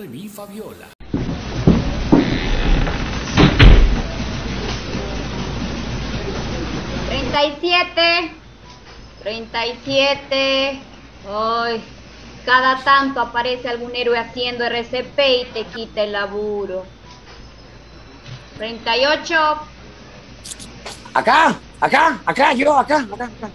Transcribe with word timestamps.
re, 0.00 0.08
mi, 0.08 0.28
fa, 0.28 0.46
viola. 0.46 0.88
Treinta 7.06 7.44
y 7.44 7.56
siete. 7.60 8.32
Treinta 9.22 9.66
y 9.66 9.78
siete. 9.84 10.80
Ay, 11.28 11.82
cada 12.46 12.82
tanto 12.82 13.20
aparece 13.20 13.68
algún 13.68 13.94
héroe 13.94 14.18
haciendo 14.18 14.64
RCP 14.64 15.18
y 15.18 15.44
te 15.52 15.64
quita 15.64 16.02
el 16.02 16.12
laburo. 16.12 16.84
38. 18.56 19.34
Acá, 21.12 21.58
acá, 21.80 22.20
acá, 22.24 22.52
yo, 22.54 22.78
acá, 22.78 22.98
acá, 23.12 23.24
acá. 23.24 23.50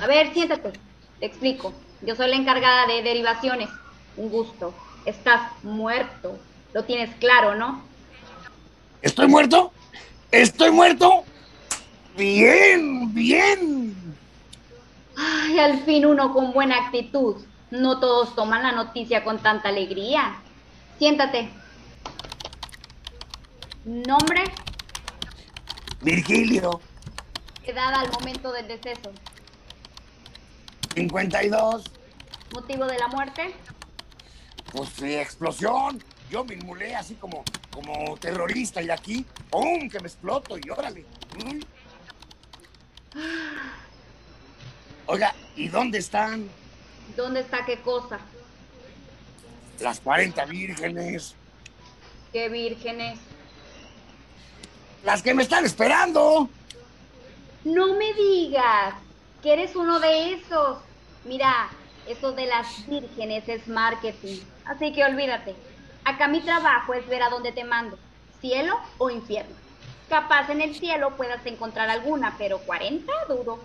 A 0.00 0.06
ver, 0.06 0.32
siéntate. 0.32 0.72
Te 1.18 1.26
explico. 1.26 1.72
Yo 2.02 2.14
soy 2.14 2.30
la 2.30 2.36
encargada 2.36 2.86
de 2.86 3.02
derivaciones. 3.02 3.68
Un 4.16 4.30
gusto. 4.30 4.72
Estás 5.04 5.52
muerto. 5.62 6.38
Lo 6.72 6.84
tienes 6.84 7.14
claro, 7.16 7.54
¿no? 7.54 7.82
¿Estoy 9.02 9.28
muerto? 9.28 9.72
¿Estoy 10.30 10.70
muerto? 10.70 11.24
Bien, 12.16 13.12
bien. 13.14 13.96
Ay, 15.16 15.58
al 15.58 15.82
fin 15.84 16.06
uno 16.06 16.32
con 16.32 16.52
buena 16.52 16.76
actitud. 16.76 17.36
No 17.70 18.00
todos 18.00 18.34
toman 18.34 18.62
la 18.62 18.72
noticia 18.72 19.24
con 19.24 19.38
tanta 19.38 19.68
alegría. 19.68 20.36
Siéntate. 20.98 21.50
¿Nombre? 23.84 24.44
Virgilio, 26.02 26.80
Edad 27.64 27.94
al 27.94 28.10
momento 28.10 28.52
del 28.52 28.66
deceso. 28.68 29.12
52. 30.94 31.84
¿Motivo 32.54 32.84
de 32.86 32.98
la 32.98 33.08
muerte? 33.08 33.54
Pues 34.72 34.90
sí, 34.90 35.14
explosión. 35.14 36.02
Yo 36.30 36.44
me 36.44 36.54
inmulé 36.54 36.94
así 36.94 37.14
como, 37.14 37.44
como 37.72 38.16
terrorista 38.18 38.80
y 38.80 38.86
de 38.86 38.92
aquí, 38.92 39.26
¡pum! 39.50 39.88
que 39.88 39.98
me 40.00 40.06
exploto 40.06 40.56
y 40.58 40.70
órale. 40.70 41.04
Uy. 41.44 41.66
Oiga, 45.06 45.34
¿y 45.56 45.66
dónde 45.66 45.98
están 45.98 46.48
¿Dónde 47.16 47.40
está 47.40 47.64
qué 47.64 47.80
cosa? 47.80 48.20
las 49.80 49.98
40 50.00 50.44
vírgenes? 50.44 51.34
¿Qué 52.32 52.50
vírgenes? 52.50 53.18
Las 55.04 55.22
que 55.22 55.32
me 55.32 55.42
están 55.42 55.64
esperando. 55.64 56.50
No 57.64 57.94
me 57.94 58.12
digas 58.12 58.94
que 59.42 59.54
eres 59.54 59.74
uno 59.74 59.98
de 59.98 60.34
esos. 60.34 60.78
Mira, 61.24 61.70
eso 62.06 62.32
de 62.32 62.46
las 62.46 62.86
vírgenes 62.86 63.48
es 63.48 63.68
marketing. 63.68 64.38
Así 64.64 64.92
que 64.92 65.04
olvídate. 65.04 65.54
Acá 66.04 66.28
mi 66.28 66.40
trabajo 66.40 66.94
es 66.94 67.06
ver 67.08 67.22
a 67.22 67.30
dónde 67.30 67.52
te 67.52 67.64
mando. 67.64 67.98
Cielo 68.40 68.78
o 68.98 69.10
infierno. 69.10 69.54
Capaz 70.08 70.50
en 70.50 70.60
el 70.60 70.74
cielo 70.74 71.16
puedas 71.16 71.44
encontrar 71.46 71.88
alguna, 71.88 72.34
pero 72.38 72.58
40 72.58 73.12
duro. 73.28 73.60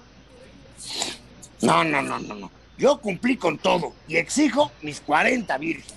No, 1.61 1.83
no, 1.83 2.01
no, 2.01 2.19
no, 2.19 2.35
no. 2.35 2.51
Yo 2.77 2.99
cumplí 2.99 3.37
con 3.37 3.57
todo 3.57 3.93
y 4.07 4.17
exijo 4.17 4.71
mis 4.81 4.99
40 5.01 5.57
vírgenes. 5.57 5.95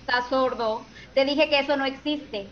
¿Estás 0.00 0.28
sordo? 0.28 0.82
Te 1.12 1.24
dije 1.24 1.48
que 1.48 1.58
eso 1.58 1.76
no 1.76 1.84
existe. 1.84 2.46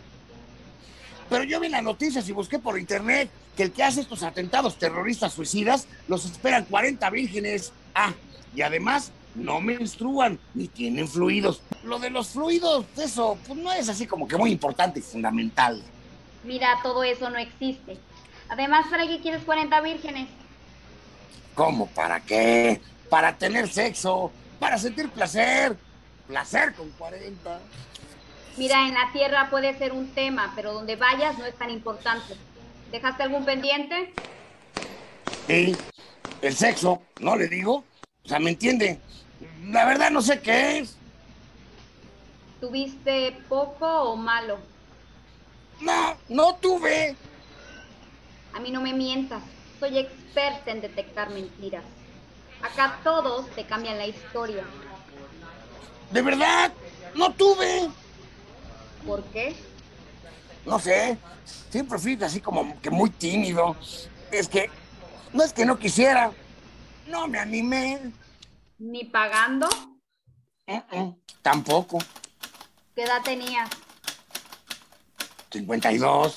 Pero 1.29 1.43
yo 1.45 1.59
vi 1.59 1.69
las 1.69 1.81
noticias 1.81 2.27
y 2.27 2.33
busqué 2.33 2.59
por 2.59 2.77
internet 2.77 3.29
que 3.55 3.63
el 3.63 3.71
que 3.71 3.83
hace 3.83 4.01
estos 4.01 4.23
atentados 4.23 4.77
terroristas 4.77 5.33
suicidas 5.33 5.87
los 6.07 6.25
esperan 6.25 6.65
40 6.65 7.09
vírgenes. 7.09 7.71
Ah, 7.95 8.13
y 8.55 8.61
además 8.61 9.11
no 9.35 9.59
menstruan 9.61 10.39
ni 10.53 10.67
tienen 10.67 11.07
fluidos. 11.07 11.61
Lo 11.83 11.99
de 11.99 12.09
los 12.09 12.29
fluidos, 12.29 12.85
eso 12.97 13.37
pues 13.47 13.59
no 13.59 13.71
es 13.71 13.89
así 13.89 14.05
como 14.05 14.27
que 14.27 14.37
muy 14.37 14.51
importante 14.51 14.99
y 14.99 15.03
fundamental. 15.03 15.83
Mira, 16.43 16.79
todo 16.83 17.03
eso 17.03 17.29
no 17.29 17.37
existe. 17.37 17.97
Además, 18.49 18.85
¿para 18.89 19.07
qué 19.07 19.19
quieres 19.19 19.43
40 19.43 19.81
vírgenes? 19.81 20.27
¿Cómo? 21.55 21.87
¿Para 21.87 22.19
qué? 22.19 22.81
Para 23.09 23.37
tener 23.37 23.67
sexo, 23.69 24.31
para 24.59 24.77
sentir 24.77 25.09
placer. 25.09 25.77
Placer 26.27 26.73
con 26.73 26.89
40. 26.91 27.59
Mira, 28.57 28.87
en 28.87 28.93
la 28.93 29.11
tierra 29.11 29.49
puede 29.49 29.77
ser 29.77 29.93
un 29.93 30.09
tema, 30.13 30.53
pero 30.55 30.73
donde 30.73 30.95
vayas 30.95 31.37
no 31.37 31.45
es 31.45 31.55
tan 31.55 31.69
importante. 31.69 32.35
¿Dejaste 32.91 33.23
algún 33.23 33.45
pendiente? 33.45 34.13
Sí, 35.47 35.75
el 36.41 36.55
sexo, 36.55 37.01
¿no 37.19 37.35
le 37.35 37.47
digo? 37.47 37.83
O 38.25 38.29
sea, 38.29 38.39
¿me 38.39 38.51
entiende? 38.51 38.99
La 39.65 39.85
verdad 39.85 40.09
no 40.09 40.21
sé 40.21 40.39
qué 40.39 40.79
es. 40.79 40.95
¿Tuviste 42.61 43.37
poco 43.49 43.85
o 43.85 44.15
malo? 44.15 44.57
No, 45.81 46.15
no 46.29 46.55
tuve. 46.55 47.15
A 48.53 48.59
mí 48.59 48.71
no 48.71 48.81
me 48.81 48.93
mientas. 48.93 49.43
Soy 49.79 49.97
experta 49.97 50.71
en 50.71 50.79
detectar 50.79 51.29
mentiras. 51.31 51.83
Acá 52.61 52.99
todos 53.03 53.49
te 53.51 53.65
cambian 53.65 53.97
la 53.97 54.07
historia. 54.07 54.63
De 56.11 56.21
verdad, 56.21 56.71
no 57.15 57.33
tuve. 57.33 57.89
¿Por 59.05 59.21
qué? 59.25 59.53
No 60.65 60.79
sé, 60.79 61.17
siempre 61.69 61.99
fui 61.99 62.17
así 62.23 62.39
como 62.39 62.79
que 62.79 62.89
muy 62.89 63.09
tímido. 63.09 63.75
Es 64.31 64.47
que, 64.47 64.69
no 65.33 65.43
es 65.43 65.51
que 65.51 65.65
no 65.65 65.77
quisiera, 65.77 66.31
no 67.07 67.27
me 67.27 67.39
animé. 67.39 67.99
¿Ni 68.79 69.03
pagando? 69.05 69.67
Mm, 70.67 70.97
mm, 70.97 71.15
tampoco. 71.41 71.99
¿Qué 72.95 73.03
edad 73.03 73.21
tenías? 73.23 73.69
52. 75.51 76.35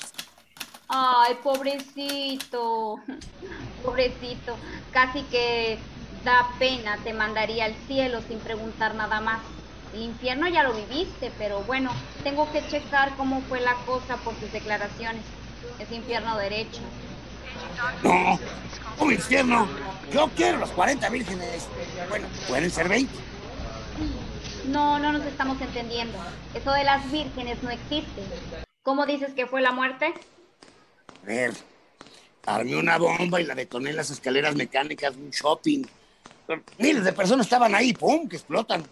Ay, 0.87 1.35
pobrecito. 1.43 2.99
Pobrecito. 3.83 4.57
Casi 4.91 5.23
que 5.23 5.77
da 6.23 6.49
pena, 6.59 6.97
te 7.03 7.13
mandaría 7.13 7.65
al 7.65 7.75
cielo 7.87 8.21
sin 8.27 8.39
preguntar 8.39 8.95
nada 8.95 9.21
más. 9.21 9.39
El 9.93 10.01
infierno 10.01 10.47
ya 10.47 10.63
lo 10.63 10.73
viviste, 10.73 11.31
pero 11.37 11.61
bueno, 11.61 11.91
tengo 12.23 12.51
que 12.51 12.65
checar 12.67 13.15
cómo 13.15 13.41
fue 13.41 13.61
la 13.61 13.75
cosa 13.85 14.17
por 14.17 14.33
tus 14.35 14.51
declaraciones. 14.51 15.23
Es 15.79 15.91
infierno 15.91 16.37
derecho. 16.37 16.81
No, 18.03 18.39
un 18.99 19.13
infierno. 19.13 19.67
Yo 20.11 20.29
quiero 20.35 20.57
los 20.57 20.71
40 20.71 21.09
vírgenes. 21.09 21.67
Bueno, 22.09 22.27
pueden 22.47 22.71
ser 22.71 22.87
20. 22.87 23.13
No, 24.67 24.99
no 24.99 25.11
nos 25.11 25.25
estamos 25.25 25.61
entendiendo. 25.61 26.17
Eso 26.53 26.71
de 26.71 26.83
las 26.83 27.09
vírgenes 27.11 27.61
no 27.63 27.69
existe. 27.69 28.21
¿Cómo 28.83 29.05
dices 29.05 29.33
que 29.33 29.47
fue 29.47 29.61
la 29.61 29.71
muerte? 29.71 30.13
A 31.23 31.25
ver, 31.25 31.53
armé 32.45 32.75
una 32.75 32.97
bomba 32.97 33.41
y 33.41 33.45
la 33.45 33.55
detoné 33.55 33.89
en 33.89 33.97
las 33.97 34.09
escaleras 34.09 34.55
mecánicas 34.55 35.15
de 35.15 35.23
un 35.23 35.31
shopping. 35.31 35.83
Miles 36.77 37.03
de 37.03 37.13
personas 37.13 37.45
estaban 37.45 37.75
ahí, 37.75 37.93
¡pum! 37.93 38.27
que 38.29 38.37
explotan. 38.37 38.85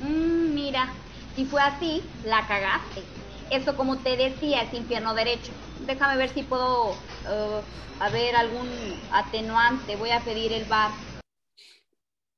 Mm, 0.00 0.54
mira, 0.54 0.92
si 1.34 1.46
fue 1.46 1.62
así, 1.62 2.02
la 2.24 2.46
cagaste. 2.46 3.02
Eso, 3.50 3.76
como 3.76 3.96
te 3.98 4.16
decía, 4.16 4.62
es 4.62 4.74
infierno 4.74 5.14
derecho. 5.14 5.52
Déjame 5.86 6.16
ver 6.16 6.30
si 6.30 6.42
puedo 6.42 6.92
eh, 7.28 7.60
haber 8.00 8.34
algún 8.36 8.68
atenuante. 9.12 9.96
Voy 9.96 10.10
a 10.10 10.20
pedir 10.20 10.52
el 10.52 10.64
bar. 10.64 10.90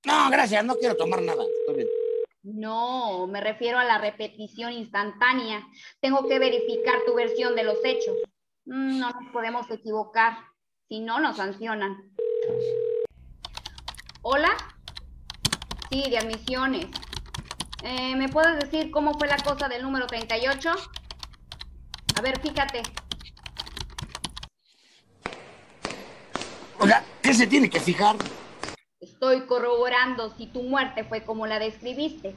No, 0.04 0.30
gracias, 0.30 0.64
no 0.64 0.76
quiero 0.76 0.96
tomar 0.96 1.22
nada. 1.22 1.42
Estoy 1.60 1.76
bien. 1.76 1.88
No, 2.42 3.26
me 3.26 3.40
refiero 3.40 3.78
a 3.78 3.84
la 3.84 3.98
repetición 3.98 4.72
instantánea. 4.72 5.66
Tengo 6.00 6.28
que 6.28 6.38
verificar 6.38 6.96
tu 7.06 7.14
versión 7.14 7.54
de 7.56 7.64
los 7.64 7.78
hechos. 7.84 8.14
Mm, 8.66 8.98
No 8.98 9.10
nos 9.10 9.32
podemos 9.32 9.70
equivocar. 9.70 10.36
Si 10.88 11.00
no, 11.00 11.20
nos 11.20 11.36
sancionan. 11.36 11.96
¿Hola? 14.22 14.50
Sí, 15.90 16.04
de 16.08 16.18
admisiones. 16.18 16.86
Eh, 17.82 18.14
¿Me 18.16 18.28
puedes 18.28 18.58
decir 18.58 18.90
cómo 18.90 19.14
fue 19.18 19.28
la 19.28 19.36
cosa 19.38 19.68
del 19.68 19.82
número 19.82 20.06
38? 20.06 20.72
A 22.18 22.20
ver, 22.20 22.40
fíjate. 22.40 22.82
Oiga, 26.80 27.04
¿qué 27.22 27.32
se 27.32 27.46
tiene 27.46 27.70
que 27.70 27.78
fijar? 27.78 28.16
Estoy 29.00 29.42
corroborando 29.42 30.34
si 30.36 30.48
tu 30.48 30.64
muerte 30.64 31.04
fue 31.04 31.22
como 31.22 31.46
la 31.46 31.60
describiste. 31.60 32.34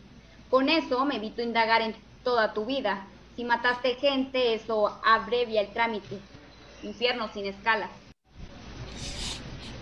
Con 0.51 0.69
eso 0.69 1.03
me 1.05 1.15
evito 1.15 1.41
indagar 1.41 1.81
en 1.81 1.95
toda 2.23 2.53
tu 2.53 2.67
vida. 2.67 3.07
Si 3.35 3.43
mataste 3.43 3.95
gente, 3.95 4.53
eso 4.53 5.01
abrevia 5.03 5.61
el 5.61 5.73
trámite. 5.73 6.19
Infierno 6.83 7.33
sin 7.33 7.47
escalas. 7.47 7.89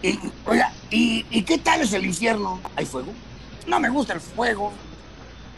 Y, 0.01 0.17
oiga, 0.45 0.71
¿y, 0.89 1.25
y 1.29 1.43
qué 1.43 1.57
tal 1.57 1.81
es 1.81 1.91
el 1.91 2.05
infierno? 2.05 2.61
¿Hay 2.77 2.85
fuego? 2.85 3.11
No 3.67 3.81
me 3.81 3.89
gusta 3.89 4.13
el 4.13 4.21
fuego. 4.21 4.71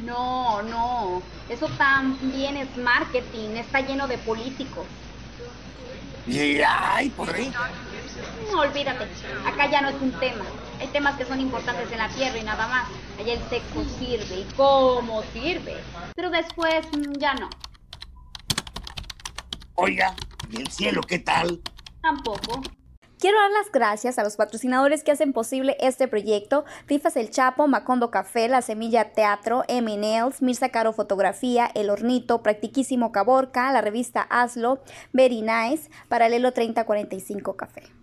No, 0.03 0.61
no. 0.63 1.21
Eso 1.49 1.67
también 1.77 2.57
es 2.57 2.75
marketing. 2.77 3.49
Está 3.57 3.81
lleno 3.81 4.07
de 4.07 4.17
políticos. 4.19 4.85
Y 6.27 6.61
ay, 6.61 7.09
por 7.09 7.33
ahí. 7.33 7.51
No, 8.51 8.59
olvídate. 8.59 9.07
Acá 9.45 9.69
ya 9.69 9.81
no 9.81 9.89
es 9.89 10.01
un 10.01 10.11
tema. 10.13 10.45
Hay 10.79 10.87
temas 10.87 11.15
que 11.17 11.25
son 11.25 11.39
importantes 11.39 11.91
en 11.91 11.97
la 11.97 12.09
tierra 12.09 12.37
y 12.37 12.43
nada 12.43 12.67
más. 12.67 12.87
Allá 13.19 13.33
el 13.33 13.49
sexo 13.49 13.83
sirve 13.99 14.41
y 14.41 14.47
cómo 14.55 15.23
sirve. 15.33 15.77
Pero 16.15 16.29
después 16.29 16.85
mm, 16.91 17.13
ya 17.19 17.33
no. 17.35 17.49
Oiga, 19.75 20.15
¿y 20.51 20.61
el 20.61 20.67
cielo 20.67 21.01
qué 21.01 21.19
tal? 21.19 21.61
Tampoco. 22.01 22.61
Quiero 23.21 23.37
dar 23.37 23.51
las 23.51 23.71
gracias 23.71 24.17
a 24.17 24.23
los 24.23 24.35
patrocinadores 24.35 25.03
que 25.03 25.11
hacen 25.11 25.31
posible 25.31 25.77
este 25.79 26.07
proyecto. 26.07 26.65
Rifas 26.87 27.15
El 27.15 27.29
Chapo, 27.29 27.67
Macondo 27.67 28.09
Café, 28.09 28.47
La 28.47 28.63
Semilla 28.63 29.13
Teatro, 29.13 29.63
M 29.67 29.95
Nails, 29.95 30.41
Mirza 30.41 30.69
Caro 30.69 30.91
Fotografía, 30.91 31.69
El 31.75 31.91
Hornito, 31.91 32.41
Practiquísimo 32.41 33.11
Caborca, 33.11 33.71
la 33.73 33.81
revista 33.81 34.23
Hazlo, 34.23 34.79
Very 35.13 35.43
Nice, 35.43 35.91
Paralelo 36.09 36.51
3045 36.51 37.55
Café. 37.55 38.00